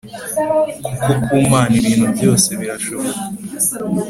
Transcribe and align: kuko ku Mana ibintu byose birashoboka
kuko 0.85 1.09
ku 1.25 1.35
Mana 1.51 1.73
ibintu 1.81 2.07
byose 2.17 2.49
birashoboka 2.59 3.17